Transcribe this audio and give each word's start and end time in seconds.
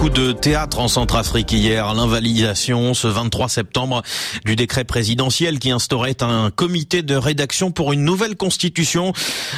coup 0.00 0.08
de 0.08 0.32
théâtre 0.32 0.78
en 0.78 0.88
Centrafrique 0.88 1.52
hier, 1.52 1.92
l'invalidation 1.92 2.94
ce 2.94 3.06
23 3.06 3.50
septembre 3.50 4.02
du 4.46 4.56
décret 4.56 4.84
présidentiel 4.84 5.58
qui 5.58 5.70
instaurait 5.70 6.22
un 6.22 6.50
comité 6.50 7.02
de 7.02 7.14
rédaction 7.14 7.70
pour 7.70 7.92
une 7.92 8.02
nouvelle 8.02 8.34
constitution. 8.34 9.12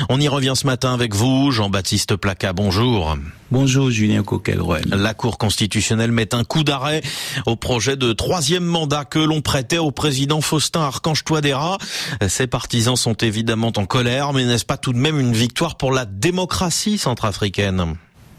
On 0.08 0.20
y 0.20 0.26
revient 0.26 0.54
ce 0.56 0.66
matin 0.66 0.94
avec 0.94 1.14
vous, 1.14 1.52
Jean-Baptiste 1.52 2.16
Placa. 2.16 2.52
Bonjour. 2.52 3.16
Bonjour 3.52 3.88
Julien 3.88 4.24
Coquelroy. 4.24 4.80
La 4.86 5.14
Cour 5.14 5.38
constitutionnelle 5.38 6.10
met 6.10 6.34
un 6.34 6.43
coup 6.43 6.64
d'arrêt 6.64 7.02
au 7.46 7.54
projet 7.54 7.95
de 7.95 8.12
troisième 8.12 8.64
mandat 8.64 9.04
que 9.04 9.20
l'on 9.20 9.43
prêtait 9.43 9.79
au 9.79 9.93
président 9.93 10.40
Faustin 10.40 10.80
Archange 10.80 11.22
Touadéra. 11.22 11.79
Ses 12.27 12.48
partisans 12.48 12.96
sont 12.96 13.14
évidemment 13.14 13.72
en 13.77 13.86
colère, 13.86 14.32
mais 14.32 14.45
n'est-ce 14.45 14.64
pas 14.64 14.77
tout 14.77 14.93
de 14.93 14.98
même 14.98 15.20
une 15.20 15.34
victoire 15.34 15.77
pour 15.77 15.93
la 15.93 16.04
démocratie 16.04 16.98
centrafricaine? 16.98 17.95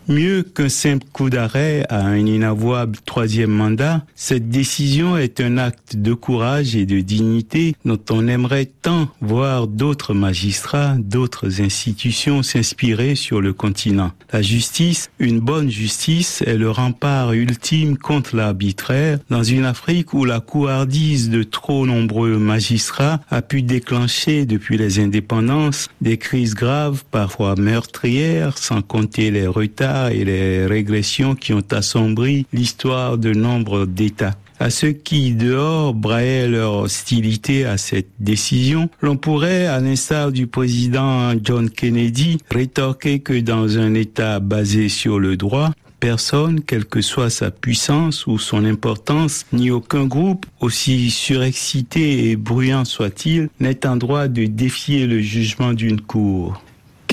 Mieux 0.10 0.44
qu'un 0.44 0.68
simple 0.68 1.06
coup 1.14 1.30
d'arrêt 1.30 1.86
à 1.88 2.04
un 2.06 2.18
inavouable 2.18 2.98
troisième 3.06 3.52
mandat, 3.52 4.04
cette 4.16 4.50
décision 4.50 5.18
est 5.18 5.40
un 5.40 5.58
acte 5.58 5.96
de 5.96 6.14
courage 6.14 6.76
et 6.76 6.86
de 6.86 7.00
dignité 7.00 7.74
dont 7.86 8.00
on 8.10 8.28
aimerait 8.28 8.66
tant 8.66 9.08
voir 9.22 9.68
d'autres 9.68 10.14
magistrats, 10.14 10.96
d'autres 11.00 11.62
institutions 11.62 12.44
s'inspirer 12.44 13.16
sur 13.16 13.40
le 13.40 13.54
continent. 13.54 14.12
La 14.34 14.42
justice, 14.42 15.10
une 15.20 15.40
bonne 15.40 15.70
justice, 15.70 16.44
est 16.46 16.58
le 16.58 16.70
rempart 16.70 17.32
ultime 17.32 17.98
contre 17.98 18.36
l'arbitraire 18.36 19.20
dans 19.30 19.44
une 19.44 19.64
Afrique 19.64 20.14
où 20.14 20.26
la 20.26 20.42
couardise 20.42 21.30
de 21.30 21.44
trop 21.44 21.86
nombreux 21.86 22.38
magistrats 22.38 23.22
a 23.30 23.42
pu 23.42 23.62
déclencher 23.62 24.46
depuis 24.46 24.78
les 24.78 25.00
indépendances 25.00 25.88
des 26.02 26.18
crises 26.18 26.56
graves, 26.56 27.04
parfois 27.10 27.56
meurtrières, 27.56 28.58
sans 28.58 28.82
compter 28.82 29.32
les 29.32 29.48
retards 29.48 29.93
et 30.12 30.26
les 30.26 30.66
régressions 30.66 31.36
qui 31.36 31.54
ont 31.54 31.64
assombri 31.72 32.46
l'histoire 32.54 33.18
de 33.18 33.34
nombre 33.34 33.86
d'États. 33.86 34.36
À 34.60 34.70
ceux 34.70 34.92
qui, 34.92 35.34
dehors, 35.34 35.94
braillaient 35.94 36.48
leur 36.48 36.76
hostilité 36.76 37.66
à 37.66 37.78
cette 37.78 38.10
décision, 38.20 38.90
l'on 39.02 39.18
pourrait, 39.18 39.66
à 39.66 39.80
l'instar 39.80 40.32
du 40.32 40.48
président 40.48 41.34
John 41.44 41.70
Kennedy, 41.70 42.38
rétorquer 42.50 43.20
que 43.20 43.40
dans 43.42 43.78
un 43.78 43.94
État 43.94 44.40
basé 44.40 44.90
sur 44.90 45.20
le 45.20 45.36
droit, 45.36 45.72
personne, 46.00 46.62
quelle 46.62 46.86
que 46.86 47.02
soit 47.02 47.30
sa 47.30 47.50
puissance 47.50 48.28
ou 48.28 48.38
son 48.38 48.66
importance, 48.66 49.46
ni 49.54 49.72
aucun 49.72 50.06
groupe, 50.06 50.46
aussi 50.60 51.10
surexcité 51.10 52.30
et 52.30 52.36
bruyant 52.36 52.86
soit-il, 52.86 53.50
n'est 53.60 53.86
en 53.86 53.96
droit 53.96 54.28
de 54.28 54.46
défier 54.46 55.08
le 55.08 55.20
jugement 55.20 55.74
d'une 55.74 56.02
cour. 56.02 56.62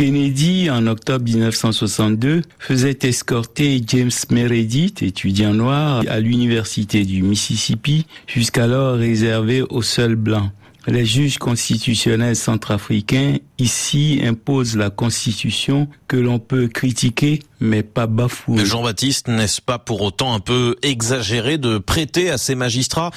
Kennedy, 0.01 0.71
en 0.71 0.87
octobre 0.87 1.27
1962, 1.27 2.41
faisait 2.59 2.97
escorter 3.03 3.83
James 3.87 4.11
Meredith, 4.31 5.03
étudiant 5.03 5.53
noir, 5.53 6.03
à 6.09 6.21
l'université 6.21 7.05
du 7.05 7.23
Mississippi, 7.23 8.07
jusqu'alors 8.27 8.97
réservé 8.97 9.61
aux 9.61 9.83
seuls 9.83 10.17
blancs. 10.17 10.53
Les 10.87 11.05
juges 11.05 11.37
constitutionnels 11.37 12.35
centrafricains 12.35 13.37
ici 13.61 14.21
imposent 14.23 14.77
la 14.77 14.91
constitution 14.91 15.89
que 16.09 16.17
l'on 16.17 16.39
peut 16.39 16.69
critiquer 16.69 17.41
mais 17.61 17.83
pas 17.83 18.07
bafouer. 18.07 18.65
Jean-Baptiste, 18.65 19.29
n'est-ce 19.29 19.61
pas 19.61 19.79
pour 19.79 20.01
autant 20.01 20.35
un 20.35 20.41
peu 20.41 20.77
exagéré 20.83 21.59
de 21.59 21.79
prêter 21.79 22.31
à 22.31 22.39
ces 22.39 22.55
magistrats 22.55 23.11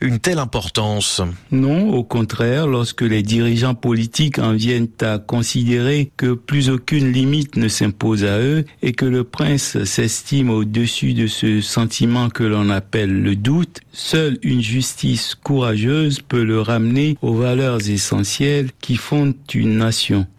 une 0.00 0.18
telle 0.18 0.38
importance? 0.38 1.22
Non, 1.50 1.90
au 1.90 2.04
contraire, 2.04 2.66
lorsque 2.66 3.02
les 3.02 3.22
dirigeants 3.22 3.74
politiques 3.74 4.38
en 4.38 4.52
viennent 4.52 4.88
à 5.00 5.18
considérer 5.18 6.12
que 6.16 6.34
plus 6.34 6.68
aucune 6.68 7.10
limite 7.10 7.56
ne 7.56 7.68
s'impose 7.68 8.24
à 8.24 8.38
eux 8.38 8.64
et 8.82 8.92
que 8.92 9.06
le 9.06 9.24
prince 9.24 9.82
s'estime 9.84 10.50
au-dessus 10.50 11.14
de 11.14 11.26
ce 11.26 11.60
sentiment 11.60 12.28
que 12.28 12.44
l'on 12.44 12.68
appelle 12.68 13.22
le 13.22 13.34
doute, 13.34 13.80
seule 13.92 14.38
une 14.42 14.60
justice 14.60 15.34
courageuse 15.34 16.20
peut 16.20 16.44
le 16.44 16.60
ramener 16.60 17.16
aux 17.22 17.34
valeurs 17.34 17.88
essentielles 17.88 18.70
qui 18.80 18.96
fondent 18.96 19.34
une 19.54 19.78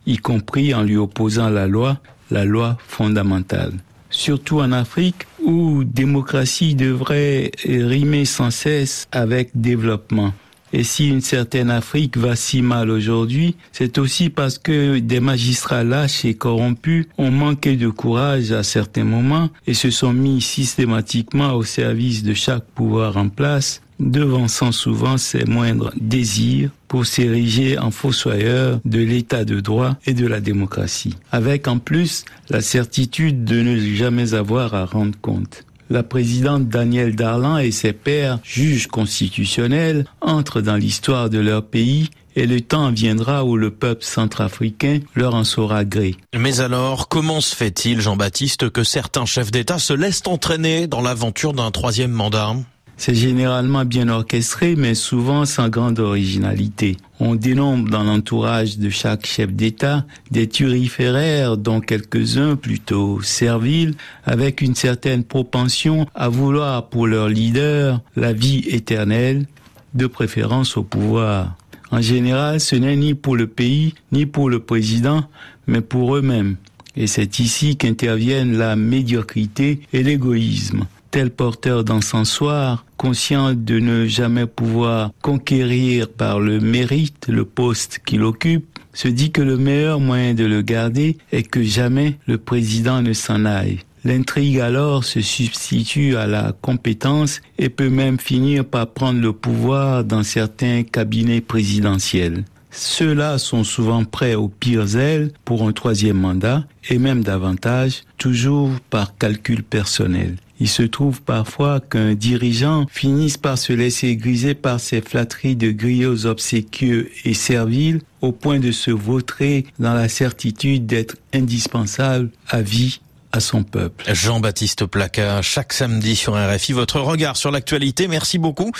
y 0.06 0.18
compris 0.18 0.74
en 0.74 0.84
lui 0.84 0.97
opposant 0.97 1.50
la 1.50 1.68
loi, 1.68 1.97
la 2.31 2.46
loi 2.46 2.78
fondamentale. 2.88 3.74
Surtout 4.09 4.59
en 4.59 4.72
Afrique 4.72 5.28
où 5.44 5.84
démocratie 5.84 6.75
devrait 6.75 7.52
rimer 7.66 8.25
sans 8.25 8.52
cesse 8.52 9.07
avec 9.12 9.50
développement. 9.53 10.34
Et 10.74 10.84
si 10.84 11.08
une 11.10 11.22
certaine 11.22 11.70
Afrique 11.70 12.18
va 12.18 12.36
si 12.36 12.62
mal 12.62 12.90
aujourd'hui, 12.90 13.56
c'est 13.72 13.98
aussi 13.98 14.30
parce 14.30 14.58
que 14.58 15.00
des 15.00 15.20
magistrats 15.20 15.84
lâches 15.84 16.26
et 16.26 16.34
corrompus 16.34 17.06
ont 17.18 17.32
manqué 17.32 17.76
de 17.78 17.88
courage 17.90 18.52
à 18.52 18.64
certains 18.64 19.06
moments 19.06 19.50
et 19.66 19.74
se 19.74 19.90
sont 19.90 20.14
mis 20.14 20.42
systématiquement 20.42 21.54
au 21.54 21.64
service 21.64 22.24
de 22.24 22.34
chaque 22.34 22.66
pouvoir 22.66 23.18
en 23.18 23.30
place 23.30 23.82
devançant 24.00 24.72
souvent 24.72 25.18
ses 25.18 25.46
moindres 25.46 25.92
désirs 26.00 26.70
pour 26.88 27.06
s'ériger 27.06 27.78
en 27.78 27.92
fossoyeur 27.92 28.80
de 28.86 29.00
l'état 29.00 29.44
de 29.44 29.60
droit 29.60 29.96
et 30.06 30.14
de 30.14 30.28
la 30.28 30.40
démocratie, 30.40 31.18
avec 31.32 31.68
en 31.68 31.80
plus 31.80 32.24
la 32.50 32.62
certitude 32.62 33.44
de 33.44 33.62
ne 33.62 33.80
jamais 33.96 34.34
avoir 34.34 34.74
à 34.74 34.86
rendre 34.86 35.18
compte. 35.20 35.66
La 35.90 36.03
présidente 36.03 36.68
Danielle 36.68 37.16
Darlan 37.16 37.58
et 37.59 37.72
ses 37.72 37.94
pairs, 37.94 38.40
juges 38.44 38.88
constitutionnels, 38.88 40.06
entrent 40.22 40.62
dans 40.62 40.75
l'histoire 40.75 41.30
de 41.30 41.40
leur 41.40 41.64
pays 41.64 42.09
et 42.36 42.46
le 42.46 42.62
temps 42.62 42.92
viendra 42.92 43.46
où 43.46 43.58
le 43.58 43.72
peuple 43.72 44.03
centrafricain 44.03 45.00
leur 45.16 45.34
en 45.34 45.44
saura 45.44 45.86
gré. 45.86 46.16
Mais 46.36 46.59
alors, 46.59 47.08
comment 47.08 47.42
se 47.42 47.56
fait-il, 47.56 48.00
Jean-Baptiste, 48.00 48.70
que 48.70 48.84
certains 48.84 49.25
chefs 49.25 49.50
d'État 49.50 49.80
se 49.80 49.94
laissent 49.94 50.28
entraîner 50.28 50.88
dans 50.88 51.02
l'aventure 51.02 51.53
d'un 51.53 51.72
troisième 51.72 52.12
mandat? 52.12 52.54
C'est 52.97 53.16
généralement 53.16 53.85
bien 53.85 54.09
orchestré, 54.09 54.75
mais 54.75 54.96
souvent 54.96 55.46
sans 55.46 55.69
grande 55.69 56.00
originalité. 56.00 56.97
On 57.19 57.35
dénombre 57.35 57.90
dans 57.90 58.03
l'entourage 58.03 58.80
de 58.80 58.90
chaque 58.90 59.25
chef 59.25 59.53
d'État 59.53 60.06
des 60.31 60.47
turiféraires, 60.47 61.57
dont 61.57 61.80
quelques-uns 61.80 62.56
plutôt 62.56 63.22
serviles, 63.22 63.94
avec 64.25 64.62
une 64.62 64.75
certaine 64.75 65.24
propension 65.24 66.07
à 66.16 66.28
vouloir 66.30 66.90
pour 66.90 67.07
leur 67.07 67.30
leader 67.30 68.02
la 68.16 68.34
vie 68.34 68.66
éternelle, 68.68 69.46
de 69.94 70.07
préférence 70.07 70.75
au 70.78 70.84
pouvoir. 70.84 71.56
En 71.91 72.02
général, 72.02 72.59
ce 72.59 72.75
n'est 72.75 72.97
ni 72.97 73.13
pour 73.13 73.36
le 73.36 73.47
pays, 73.47 73.94
ni 74.12 74.25
pour 74.25 74.50
le 74.50 74.59
président, 74.59 75.24
mais 75.68 75.81
pour 75.81 76.16
eux-mêmes. 76.16 76.57
Et 76.96 77.07
c'est 77.07 77.40
ici 77.40 77.78
qu'interviennent 77.78 78.57
la 78.57 78.75
médiocrité 78.75 79.81
et 79.94 80.03
l'égoïsme 80.03 80.86
porteur 81.26 81.84
d'encensoir, 81.84 82.86
conscient 82.98 83.54
de 83.54 83.80
ne 83.80 84.06
jamais 84.06 84.46
pouvoir 84.46 85.12
conquérir 85.22 86.10
par 86.10 86.40
le 86.40 86.60
mérite 86.60 87.28
le 87.28 87.46
poste 87.46 88.00
qu'il 88.06 88.24
occupe, 88.24 88.80
se 88.94 89.08
dit 89.08 89.32
que 89.32 89.42
le 89.42 89.58
meilleur 89.58 90.00
moyen 90.00 90.34
de 90.34 90.46
le 90.46 90.62
garder 90.62 91.18
est 91.32 91.44
que 91.44 91.64
jamais 91.64 92.18
le 92.26 92.38
président 92.38 93.02
ne 93.02 93.14
s'en 93.14 93.46
aille. 93.46 93.80
L'intrigue 94.04 94.60
alors 94.60 95.04
se 95.04 95.22
substitue 95.22 96.16
à 96.16 96.28
la 96.28 96.54
compétence 96.62 97.42
et 97.58 97.70
peut 97.70 97.90
même 97.90 98.20
finir 98.20 98.64
par 98.64 98.88
prendre 98.88 99.20
le 99.20 99.34
pouvoir 99.34 100.04
dans 100.04 100.24
certains 100.24 100.84
cabinets 100.84 101.42
présidentiels. 101.42 102.46
Ceux-là 102.80 103.40
sont 103.40 103.64
souvent 103.64 104.06
prêts 104.06 104.36
aux 104.36 104.50
pires 104.50 104.98
ailes 104.98 105.32
pour 105.46 105.68
un 105.68 105.72
troisième 105.72 106.20
mandat 106.20 106.64
et 106.90 107.00
même 107.00 107.24
davantage, 107.24 108.04
toujours 108.20 108.70
par 108.92 109.18
calcul 109.18 109.64
personnel. 109.64 110.36
Il 110.60 110.68
se 110.68 110.84
trouve 110.84 111.24
parfois 111.24 111.80
qu'un 111.80 112.14
dirigeant 112.14 112.86
finisse 112.88 113.38
par 113.38 113.58
se 113.58 113.74
laisser 113.74 114.16
griser 114.16 114.54
par 114.54 114.80
ses 114.80 115.02
flatteries 115.02 115.56
de 115.56 115.72
griots 115.72 116.28
obséquieux 116.28 117.10
et 117.26 117.34
serviles 117.34 118.02
au 118.22 118.32
point 118.32 118.60
de 118.60 118.72
se 118.72 118.92
vautrer 118.92 119.66
dans 119.80 119.96
la 119.96 120.08
certitude 120.08 120.86
d'être 120.86 121.16
indispensable 121.34 122.30
à 122.48 122.62
vie 122.62 123.00
à 123.31 123.40
son 123.40 123.63
peuple. 123.63 124.06
Jean-Baptiste 124.13 124.86
Placa, 124.86 125.42
chaque 125.42 125.74
samedi 125.74 126.16
sur 126.16 126.36
RFI, 126.36 126.74
votre 126.74 127.00
regard 127.00 127.38
sur 127.38 127.50
l'actualité. 127.50 128.07
Merci 128.07 128.38
beaucoup 128.38 128.72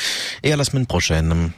et 0.44 0.54
à 0.54 0.56
la 0.56 0.64
semaine 0.64 0.86
prochaine. 0.86 1.52